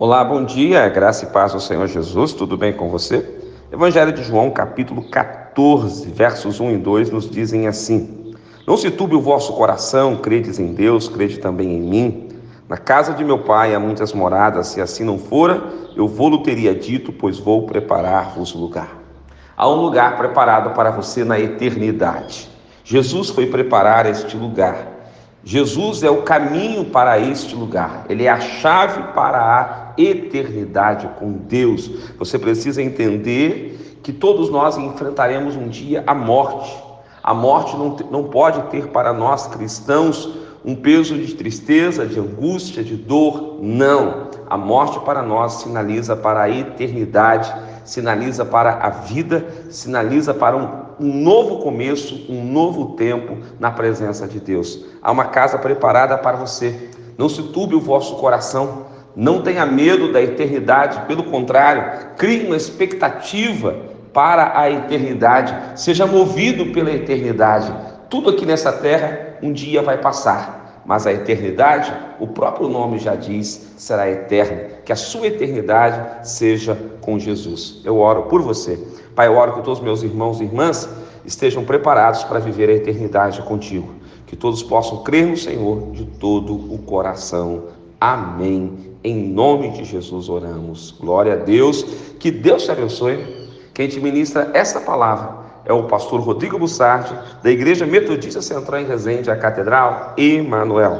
Olá, 0.00 0.22
bom 0.22 0.44
dia, 0.44 0.88
graça 0.88 1.24
e 1.24 1.28
paz 1.28 1.52
ao 1.52 1.58
Senhor 1.58 1.88
Jesus, 1.88 2.32
tudo 2.32 2.56
bem 2.56 2.72
com 2.72 2.88
você? 2.88 3.28
Evangelho 3.72 4.12
de 4.12 4.22
João, 4.22 4.48
capítulo 4.48 5.02
14, 5.02 6.08
versos 6.12 6.60
1 6.60 6.70
e 6.70 6.78
2 6.78 7.10
nos 7.10 7.28
dizem 7.28 7.66
assim: 7.66 8.32
Não 8.64 8.76
se 8.76 8.92
turbe 8.92 9.16
o 9.16 9.20
vosso 9.20 9.54
coração, 9.54 10.14
credes 10.14 10.60
em 10.60 10.72
Deus, 10.72 11.08
crede 11.08 11.38
também 11.38 11.72
em 11.72 11.80
mim. 11.80 12.28
Na 12.68 12.76
casa 12.76 13.12
de 13.12 13.24
meu 13.24 13.40
pai 13.40 13.74
há 13.74 13.80
muitas 13.80 14.12
moradas, 14.12 14.68
se 14.68 14.80
assim 14.80 15.02
não 15.02 15.18
fora, 15.18 15.64
eu 15.96 16.06
vou-lo 16.06 16.44
teria 16.44 16.72
dito, 16.72 17.12
pois 17.12 17.40
vou 17.40 17.66
preparar-vos 17.66 18.54
lugar. 18.54 18.96
Há 19.56 19.68
um 19.68 19.82
lugar 19.82 20.16
preparado 20.16 20.76
para 20.76 20.92
você 20.92 21.24
na 21.24 21.40
eternidade. 21.40 22.48
Jesus 22.84 23.30
foi 23.30 23.46
preparar 23.46 24.06
este 24.06 24.36
lugar. 24.36 24.97
Jesus 25.44 26.02
é 26.02 26.10
o 26.10 26.22
caminho 26.22 26.86
para 26.86 27.18
este 27.18 27.54
lugar, 27.54 28.04
ele 28.08 28.24
é 28.24 28.30
a 28.30 28.40
chave 28.40 29.12
para 29.14 29.38
a 29.38 30.00
eternidade 30.00 31.08
com 31.18 31.32
Deus. 31.32 31.90
Você 32.18 32.38
precisa 32.38 32.82
entender 32.82 33.98
que 34.02 34.12
todos 34.12 34.50
nós 34.50 34.76
enfrentaremos 34.76 35.56
um 35.56 35.68
dia 35.68 36.02
a 36.06 36.14
morte. 36.14 36.74
A 37.22 37.34
morte 37.34 37.76
não, 37.76 37.96
não 38.10 38.24
pode 38.24 38.62
ter 38.70 38.88
para 38.88 39.12
nós 39.12 39.46
cristãos 39.46 40.28
um 40.64 40.74
peso 40.74 41.14
de 41.14 41.34
tristeza, 41.34 42.06
de 42.06 42.18
angústia, 42.18 42.82
de 42.82 42.96
dor. 42.96 43.58
Não. 43.60 44.28
A 44.48 44.56
morte 44.56 44.98
para 45.00 45.22
nós 45.22 45.54
sinaliza 45.54 46.16
para 46.16 46.42
a 46.42 46.50
eternidade, 46.50 47.52
sinaliza 47.88 48.44
para 48.44 48.74
a 48.82 48.90
vida, 48.90 49.46
sinaliza 49.70 50.34
para 50.34 50.54
um, 50.54 50.68
um 51.00 51.22
novo 51.22 51.60
começo, 51.60 52.26
um 52.28 52.44
novo 52.44 52.96
tempo 52.96 53.38
na 53.58 53.70
presença 53.70 54.28
de 54.28 54.38
Deus. 54.38 54.84
Há 55.02 55.10
uma 55.10 55.24
casa 55.24 55.56
preparada 55.56 56.18
para 56.18 56.36
você. 56.36 56.90
Não 57.16 57.30
se 57.30 57.42
turbe 57.44 57.74
o 57.74 57.80
vosso 57.80 58.16
coração. 58.16 58.88
Não 59.16 59.40
tenha 59.40 59.64
medo 59.64 60.12
da 60.12 60.20
eternidade, 60.20 61.00
pelo 61.06 61.24
contrário, 61.24 62.14
crie 62.18 62.46
uma 62.46 62.56
expectativa 62.58 63.74
para 64.12 64.60
a 64.60 64.70
eternidade. 64.70 65.80
Seja 65.80 66.06
movido 66.06 66.66
pela 66.66 66.92
eternidade. 66.92 67.72
Tudo 68.10 68.28
aqui 68.28 68.44
nessa 68.44 68.70
terra 68.70 69.38
um 69.42 69.50
dia 69.50 69.80
vai 69.80 69.96
passar, 69.96 70.57
mas 70.88 71.06
a 71.06 71.12
eternidade, 71.12 71.92
o 72.18 72.26
próprio 72.26 72.66
nome 72.66 72.98
já 72.98 73.14
diz, 73.14 73.74
será 73.76 74.10
eterna. 74.10 74.70
Que 74.86 74.90
a 74.90 74.96
sua 74.96 75.26
eternidade 75.26 76.26
seja 76.26 76.74
com 77.02 77.18
Jesus. 77.18 77.82
Eu 77.84 77.98
oro 77.98 78.22
por 78.22 78.40
você. 78.40 78.82
Pai, 79.14 79.26
eu 79.26 79.36
oro 79.36 79.52
que 79.52 79.62
todos 79.62 79.82
meus 79.82 80.02
irmãos 80.02 80.40
e 80.40 80.44
irmãs 80.44 80.88
estejam 81.26 81.62
preparados 81.62 82.24
para 82.24 82.38
viver 82.38 82.70
a 82.70 82.72
eternidade 82.72 83.42
contigo. 83.42 83.96
Que 84.26 84.34
todos 84.34 84.62
possam 84.62 85.02
crer 85.02 85.26
no 85.26 85.36
Senhor 85.36 85.90
de 85.92 86.06
todo 86.06 86.54
o 86.54 86.78
coração. 86.78 87.64
Amém. 88.00 88.96
Em 89.04 89.28
nome 89.28 89.68
de 89.72 89.84
Jesus 89.84 90.30
oramos. 90.30 90.96
Glória 90.98 91.34
a 91.34 91.36
Deus. 91.36 91.82
Que 92.18 92.30
Deus 92.30 92.64
te 92.64 92.70
abençoe. 92.70 93.26
Quem 93.74 93.88
te 93.88 94.00
ministra 94.00 94.50
essa 94.54 94.80
palavra 94.80 95.47
é 95.68 95.72
o 95.72 95.82
pastor 95.82 96.20
Rodrigo 96.20 96.58
Bussardi, 96.58 97.14
da 97.42 97.50
Igreja 97.50 97.86
Metodista 97.86 98.40
Central 98.40 98.80
em 98.80 98.86
Resende, 98.86 99.30
a 99.30 99.36
Catedral 99.36 100.14
Emanuel. 100.16 100.96